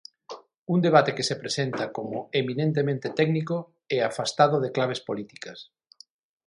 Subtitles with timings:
[0.75, 3.57] Un debate que se presenta como eminentemente técnico
[3.95, 5.57] e afastado de claves políticas.